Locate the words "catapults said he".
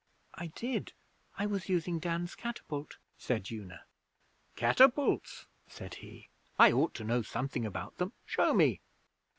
4.55-6.29